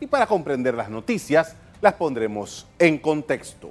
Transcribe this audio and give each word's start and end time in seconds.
y 0.00 0.06
para 0.06 0.26
comprender 0.26 0.74
las 0.74 0.90
noticias 0.90 1.56
las 1.80 1.94
pondremos 1.94 2.66
en 2.78 2.98
contexto. 2.98 3.70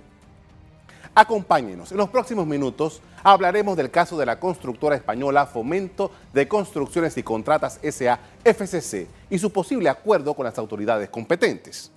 Acompáñenos, 1.13 1.91
en 1.91 1.97
los 1.97 2.09
próximos 2.09 2.45
minutos 2.45 3.01
hablaremos 3.23 3.75
del 3.75 3.89
caso 3.89 4.17
de 4.17 4.25
la 4.25 4.39
constructora 4.39 4.95
española 4.95 5.47
Fomento 5.47 6.11
de 6.31 6.47
Construcciones 6.47 7.17
y 7.17 7.23
Contratas 7.23 7.79
SA 7.81 8.19
FCC 8.43 9.07
y 9.29 9.39
su 9.39 9.51
posible 9.51 9.89
acuerdo 9.89 10.33
con 10.35 10.45
las 10.45 10.57
autoridades 10.59 11.09
competentes. 11.09 11.91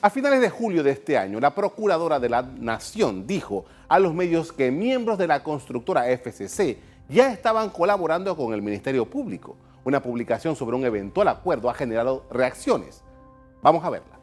A 0.00 0.10
finales 0.10 0.40
de 0.40 0.50
julio 0.50 0.82
de 0.82 0.92
este 0.92 1.16
año, 1.16 1.40
la 1.40 1.54
Procuradora 1.54 2.18
de 2.18 2.28
la 2.28 2.42
Nación 2.42 3.26
dijo 3.26 3.64
a 3.88 3.98
los 3.98 4.14
medios 4.14 4.52
que 4.52 4.70
miembros 4.70 5.18
de 5.18 5.26
la 5.26 5.42
constructora 5.42 6.04
FCC 6.06 6.78
ya 7.08 7.32
estaban 7.32 7.70
colaborando 7.70 8.36
con 8.36 8.54
el 8.54 8.62
Ministerio 8.62 9.04
Público. 9.04 9.56
Una 9.84 10.02
publicación 10.02 10.56
sobre 10.56 10.76
un 10.76 10.84
eventual 10.84 11.28
acuerdo 11.28 11.68
ha 11.68 11.74
generado 11.74 12.24
reacciones. 12.30 13.04
Vamos 13.62 13.84
a 13.84 13.90
verla. 13.90 14.13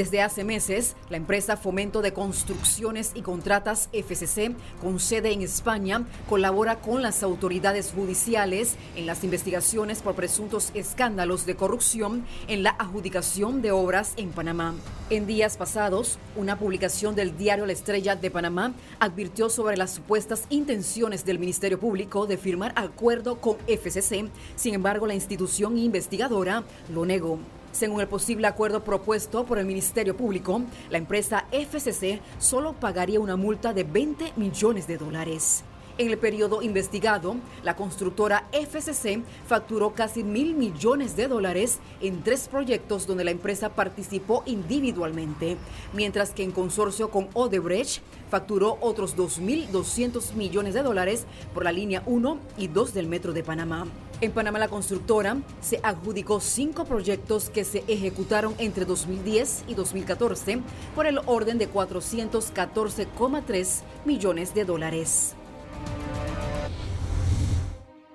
Desde 0.00 0.22
hace 0.22 0.44
meses, 0.44 0.96
la 1.10 1.18
empresa 1.18 1.58
Fomento 1.58 2.00
de 2.00 2.14
Construcciones 2.14 3.12
y 3.14 3.20
Contratas 3.20 3.90
FCC, 3.92 4.56
con 4.80 4.98
sede 4.98 5.30
en 5.30 5.42
España, 5.42 6.06
colabora 6.26 6.76
con 6.76 7.02
las 7.02 7.22
autoridades 7.22 7.92
judiciales 7.94 8.76
en 8.96 9.04
las 9.04 9.24
investigaciones 9.24 10.00
por 10.00 10.14
presuntos 10.14 10.70
escándalos 10.72 11.44
de 11.44 11.54
corrupción 11.54 12.24
en 12.48 12.62
la 12.62 12.70
adjudicación 12.70 13.60
de 13.60 13.72
obras 13.72 14.14
en 14.16 14.30
Panamá. 14.30 14.74
En 15.10 15.26
días 15.26 15.58
pasados, 15.58 16.18
una 16.34 16.58
publicación 16.58 17.14
del 17.14 17.36
diario 17.36 17.66
La 17.66 17.74
Estrella 17.74 18.16
de 18.16 18.30
Panamá 18.30 18.72
advirtió 19.00 19.50
sobre 19.50 19.76
las 19.76 19.90
supuestas 19.90 20.46
intenciones 20.48 21.26
del 21.26 21.38
Ministerio 21.38 21.78
Público 21.78 22.26
de 22.26 22.38
firmar 22.38 22.72
acuerdo 22.74 23.38
con 23.42 23.58
FCC. 23.66 24.30
Sin 24.56 24.72
embargo, 24.72 25.06
la 25.06 25.12
institución 25.12 25.76
investigadora 25.76 26.64
lo 26.88 27.04
negó. 27.04 27.38
Según 27.72 28.00
el 28.00 28.08
posible 28.08 28.46
acuerdo 28.46 28.82
propuesto 28.82 29.44
por 29.44 29.58
el 29.58 29.66
Ministerio 29.66 30.16
Público, 30.16 30.62
la 30.90 30.98
empresa 30.98 31.46
FCC 31.52 32.20
solo 32.38 32.72
pagaría 32.72 33.20
una 33.20 33.36
multa 33.36 33.72
de 33.72 33.84
20 33.84 34.32
millones 34.36 34.86
de 34.86 34.98
dólares. 34.98 35.64
En 36.00 36.08
el 36.08 36.16
periodo 36.16 36.62
investigado, 36.62 37.36
la 37.62 37.76
constructora 37.76 38.48
FCC 38.52 39.22
facturó 39.46 39.92
casi 39.92 40.24
mil 40.24 40.54
millones 40.54 41.14
de 41.14 41.28
dólares 41.28 41.78
en 42.00 42.22
tres 42.22 42.48
proyectos 42.48 43.06
donde 43.06 43.22
la 43.22 43.32
empresa 43.32 43.74
participó 43.74 44.42
individualmente, 44.46 45.58
mientras 45.92 46.30
que 46.30 46.42
en 46.42 46.52
consorcio 46.52 47.10
con 47.10 47.28
Odebrecht 47.34 48.00
facturó 48.30 48.78
otros 48.80 49.14
2.200 49.14 50.32
millones 50.36 50.72
de 50.72 50.82
dólares 50.82 51.26
por 51.52 51.64
la 51.64 51.72
línea 51.72 52.02
1 52.06 52.38
y 52.56 52.68
2 52.68 52.94
del 52.94 53.06
Metro 53.06 53.34
de 53.34 53.44
Panamá. 53.44 53.86
En 54.22 54.32
Panamá 54.32 54.58
la 54.58 54.68
constructora 54.68 55.36
se 55.60 55.80
adjudicó 55.82 56.40
cinco 56.40 56.86
proyectos 56.86 57.50
que 57.50 57.64
se 57.64 57.84
ejecutaron 57.88 58.54
entre 58.56 58.86
2010 58.86 59.64
y 59.68 59.74
2014 59.74 60.62
por 60.94 61.04
el 61.04 61.18
orden 61.26 61.58
de 61.58 61.70
414,3 61.70 63.82
millones 64.06 64.54
de 64.54 64.64
dólares. 64.64 65.36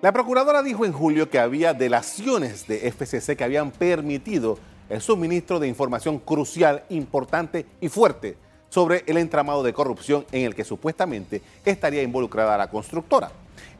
La 0.05 0.11
procuradora 0.11 0.61
dijo 0.61 0.85
en 0.85 0.93
julio 0.93 1.31
que 1.31 1.39
había 1.39 1.73
delaciones 1.73 2.67
de 2.67 2.91
FCC 2.91 3.35
que 3.35 3.43
habían 3.43 3.71
permitido 3.71 4.59
el 4.87 5.01
suministro 5.01 5.59
de 5.59 5.67
información 5.67 6.19
crucial, 6.19 6.83
importante 6.89 7.65
y 7.81 7.89
fuerte 7.89 8.37
sobre 8.69 9.03
el 9.07 9.17
entramado 9.17 9.63
de 9.63 9.73
corrupción 9.73 10.23
en 10.31 10.45
el 10.45 10.53
que 10.53 10.63
supuestamente 10.63 11.41
estaría 11.65 12.03
involucrada 12.03 12.55
la 12.55 12.69
constructora. 12.69 13.31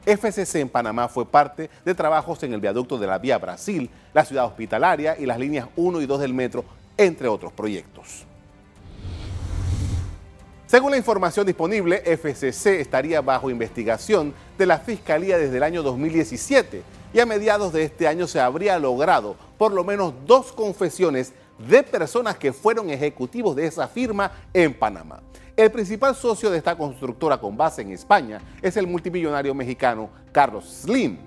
FCC 0.03 0.55
en 0.55 0.69
Panamá 0.69 1.07
fue 1.09 1.27
parte 1.27 1.69
de 1.85 1.93
trabajos 1.93 2.41
en 2.41 2.53
el 2.53 2.59
viaducto 2.59 2.97
de 2.97 3.05
la 3.05 3.19
Vía 3.19 3.37
Brasil, 3.37 3.87
la 4.11 4.25
ciudad 4.25 4.47
hospitalaria 4.47 5.15
y 5.19 5.27
las 5.27 5.37
líneas 5.37 5.67
1 5.75 6.01
y 6.01 6.07
2 6.07 6.19
del 6.21 6.33
metro, 6.33 6.65
entre 6.97 7.27
otros 7.27 7.53
proyectos. 7.53 8.25
Según 10.67 10.89
la 10.89 10.97
información 10.97 11.45
disponible, 11.45 12.01
FCC 12.03 12.81
estaría 12.81 13.21
bajo 13.21 13.51
investigación 13.51 14.33
de 14.57 14.65
la 14.65 14.79
Fiscalía 14.79 15.37
desde 15.37 15.57
el 15.57 15.63
año 15.63 15.83
2017 15.83 16.81
y 17.13 17.19
a 17.19 17.25
mediados 17.27 17.71
de 17.71 17.83
este 17.83 18.07
año 18.07 18.25
se 18.25 18.39
habría 18.39 18.79
logrado 18.79 19.35
por 19.59 19.71
lo 19.71 19.83
menos 19.83 20.15
dos 20.25 20.51
confesiones 20.51 21.33
de 21.59 21.83
personas 21.83 22.37
que 22.37 22.51
fueron 22.51 22.89
ejecutivos 22.89 23.55
de 23.55 23.67
esa 23.67 23.87
firma 23.87 24.31
en 24.55 24.73
Panamá. 24.73 25.21
El 25.55 25.71
principal 25.71 26.15
socio 26.15 26.49
de 26.49 26.57
esta 26.57 26.75
constructora 26.75 27.37
con 27.37 27.55
base 27.55 27.83
en 27.83 27.91
España 27.91 28.41
es 28.59 28.75
el 28.75 28.87
multimillonario 28.87 29.53
mexicano 29.53 30.09
Carlos 30.31 30.65
Slim. 30.81 31.19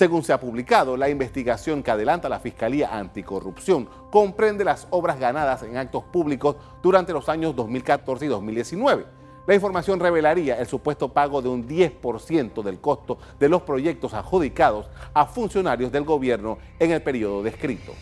Según 0.00 0.24
se 0.24 0.32
ha 0.32 0.40
publicado, 0.40 0.96
la 0.96 1.10
investigación 1.10 1.82
que 1.82 1.90
adelanta 1.90 2.30
la 2.30 2.40
Fiscalía 2.40 2.96
Anticorrupción 2.96 3.86
comprende 4.10 4.64
las 4.64 4.86
obras 4.88 5.20
ganadas 5.20 5.62
en 5.62 5.76
actos 5.76 6.04
públicos 6.04 6.56
durante 6.82 7.12
los 7.12 7.28
años 7.28 7.54
2014 7.54 8.24
y 8.24 8.28
2019. 8.28 9.04
La 9.46 9.54
información 9.54 10.00
revelaría 10.00 10.58
el 10.58 10.66
supuesto 10.66 11.12
pago 11.12 11.42
de 11.42 11.50
un 11.50 11.68
10% 11.68 12.62
del 12.62 12.80
costo 12.80 13.18
de 13.38 13.50
los 13.50 13.60
proyectos 13.60 14.14
adjudicados 14.14 14.88
a 15.12 15.26
funcionarios 15.26 15.92
del 15.92 16.04
gobierno 16.04 16.56
en 16.78 16.92
el 16.92 17.02
periodo 17.02 17.42
descrito. 17.42 17.92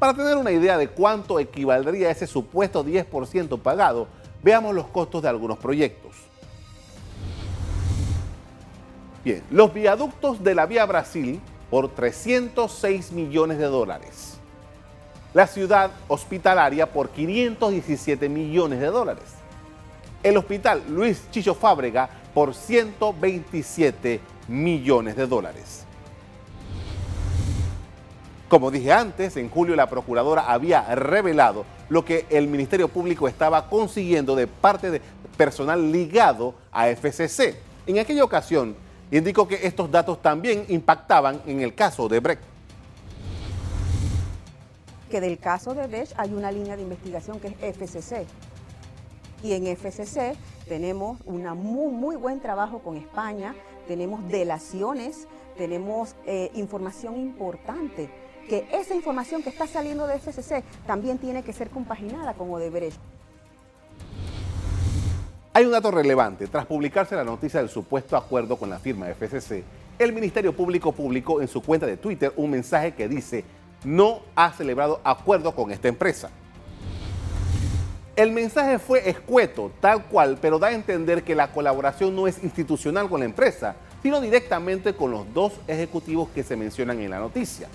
Para 0.00 0.12
tener 0.12 0.38
una 0.38 0.50
idea 0.50 0.76
de 0.76 0.88
cuánto 0.88 1.38
equivaldría 1.38 2.10
ese 2.10 2.26
supuesto 2.26 2.84
10% 2.84 3.60
pagado, 3.60 4.08
veamos 4.42 4.74
los 4.74 4.88
costos 4.88 5.22
de 5.22 5.28
algunos 5.28 5.58
proyectos. 5.58 6.27
Los 9.50 9.74
viaductos 9.74 10.42
de 10.42 10.54
la 10.54 10.66
Vía 10.66 10.86
Brasil 10.86 11.40
por 11.70 11.88
306 11.94 13.12
millones 13.12 13.58
de 13.58 13.66
dólares. 13.66 14.38
La 15.34 15.46
ciudad 15.46 15.90
hospitalaria 16.08 16.86
por 16.86 17.10
517 17.10 18.28
millones 18.28 18.80
de 18.80 18.86
dólares. 18.86 19.24
El 20.22 20.36
hospital 20.36 20.82
Luis 20.88 21.22
Chicho 21.30 21.54
Fábrega 21.54 22.08
por 22.32 22.54
127 22.54 24.20
millones 24.48 25.16
de 25.16 25.26
dólares. 25.26 25.84
Como 28.48 28.70
dije 28.70 28.92
antes, 28.92 29.36
en 29.36 29.50
julio 29.50 29.76
la 29.76 29.90
procuradora 29.90 30.50
había 30.50 30.94
revelado 30.94 31.66
lo 31.90 32.02
que 32.02 32.24
el 32.30 32.48
Ministerio 32.48 32.88
Público 32.88 33.28
estaba 33.28 33.68
consiguiendo 33.68 34.34
de 34.34 34.46
parte 34.46 34.90
de 34.90 35.02
personal 35.36 35.92
ligado 35.92 36.54
a 36.72 36.88
FCC. 36.88 37.56
En 37.86 37.98
aquella 37.98 38.24
ocasión, 38.24 38.74
indicó 39.10 39.48
que 39.48 39.66
estos 39.66 39.90
datos 39.90 40.20
también 40.20 40.64
impactaban 40.68 41.42
en 41.46 41.60
el 41.60 41.74
caso 41.74 42.08
de 42.08 42.20
Brecht. 42.20 42.42
Que 45.10 45.20
del 45.20 45.38
caso 45.38 45.74
de 45.74 45.86
Brecht 45.86 46.12
hay 46.16 46.34
una 46.34 46.52
línea 46.52 46.76
de 46.76 46.82
investigación 46.82 47.40
que 47.40 47.48
es 47.48 47.76
FCC. 47.76 48.26
Y 49.42 49.52
en 49.52 49.66
FCC 49.76 50.36
tenemos 50.68 51.18
un 51.24 51.44
muy, 51.44 51.92
muy 51.92 52.16
buen 52.16 52.40
trabajo 52.40 52.80
con 52.80 52.96
España, 52.96 53.54
tenemos 53.86 54.26
delaciones, 54.28 55.28
tenemos 55.56 56.14
eh, 56.26 56.50
información 56.54 57.16
importante, 57.16 58.10
que 58.48 58.66
esa 58.72 58.94
información 58.94 59.42
que 59.42 59.50
está 59.50 59.66
saliendo 59.66 60.06
de 60.06 60.18
FCC 60.18 60.62
también 60.86 61.18
tiene 61.18 61.42
que 61.42 61.52
ser 61.52 61.70
compaginada 61.70 62.34
con 62.34 62.50
Odebrecht. 62.50 62.98
Hay 65.58 65.64
un 65.64 65.72
dato 65.72 65.90
relevante. 65.90 66.46
Tras 66.46 66.66
publicarse 66.66 67.16
la 67.16 67.24
noticia 67.24 67.58
del 67.58 67.68
supuesto 67.68 68.16
acuerdo 68.16 68.56
con 68.56 68.70
la 68.70 68.78
firma 68.78 69.06
FCC, 69.06 69.64
el 69.98 70.12
Ministerio 70.12 70.52
Público 70.52 70.92
publicó 70.92 71.40
en 71.40 71.48
su 71.48 71.60
cuenta 71.60 71.84
de 71.84 71.96
Twitter 71.96 72.32
un 72.36 72.52
mensaje 72.52 72.94
que 72.94 73.08
dice 73.08 73.44
no 73.82 74.20
ha 74.36 74.52
celebrado 74.52 75.00
acuerdo 75.02 75.56
con 75.56 75.72
esta 75.72 75.88
empresa. 75.88 76.30
El 78.14 78.30
mensaje 78.30 78.78
fue 78.78 79.10
escueto, 79.10 79.72
tal 79.80 80.04
cual, 80.04 80.38
pero 80.40 80.60
da 80.60 80.68
a 80.68 80.72
entender 80.72 81.24
que 81.24 81.34
la 81.34 81.50
colaboración 81.50 82.14
no 82.14 82.28
es 82.28 82.40
institucional 82.44 83.08
con 83.08 83.18
la 83.18 83.26
empresa, 83.26 83.74
sino 84.00 84.20
directamente 84.20 84.94
con 84.94 85.10
los 85.10 85.34
dos 85.34 85.54
ejecutivos 85.66 86.28
que 86.28 86.44
se 86.44 86.54
mencionan 86.54 87.00
en 87.00 87.10
la 87.10 87.18
noticia. 87.18 87.66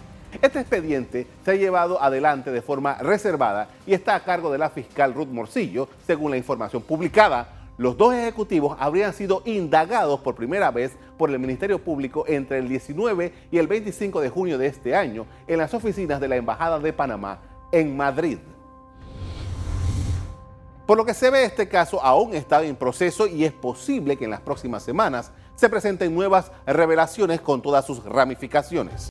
Este 0.41 0.61
expediente 0.61 1.27
se 1.43 1.51
ha 1.51 1.55
llevado 1.55 2.01
adelante 2.01 2.49
de 2.49 2.61
forma 2.61 2.95
reservada 2.99 3.67
y 3.85 3.93
está 3.93 4.15
a 4.15 4.23
cargo 4.23 4.53
de 4.53 4.57
la 4.57 4.69
fiscal 4.69 5.13
Ruth 5.13 5.27
Morcillo, 5.27 5.89
según 6.07 6.31
la 6.31 6.37
información 6.37 6.81
publicada 6.81 7.59
los 7.77 7.97
dos 7.97 8.13
ejecutivos 8.13 8.77
habrían 8.79 9.13
sido 9.13 9.41
indagados 9.45 10.19
por 10.19 10.35
primera 10.35 10.69
vez 10.69 10.95
por 11.17 11.31
el 11.31 11.39
Ministerio 11.39 11.83
Público 11.83 12.23
entre 12.27 12.59
el 12.59 12.69
19 12.69 13.33
y 13.51 13.57
el 13.57 13.67
25 13.67 14.21
de 14.21 14.29
junio 14.29 14.57
de 14.59 14.67
este 14.67 14.95
año 14.95 15.25
en 15.47 15.57
las 15.57 15.73
oficinas 15.73 16.21
de 16.21 16.27
la 16.27 16.35
Embajada 16.35 16.79
de 16.79 16.93
Panamá 16.93 17.39
en 17.71 17.97
Madrid. 17.97 18.37
Por 20.85 20.97
lo 20.97 21.05
que 21.05 21.13
se 21.13 21.29
ve, 21.31 21.45
este 21.45 21.67
caso 21.67 22.03
aún 22.03 22.35
está 22.35 22.61
en 22.63 22.75
proceso 22.75 23.25
y 23.25 23.45
es 23.45 23.53
posible 23.53 24.17
que 24.17 24.25
en 24.25 24.31
las 24.31 24.41
próximas 24.41 24.83
semanas 24.83 25.31
se 25.55 25.69
presenten 25.69 26.13
nuevas 26.13 26.51
revelaciones 26.67 27.41
con 27.41 27.61
todas 27.61 27.85
sus 27.85 28.03
ramificaciones. 28.03 29.01